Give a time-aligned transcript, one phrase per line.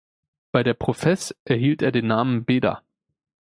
[0.51, 2.81] Bei der Profess erhielt er den Namen Beda.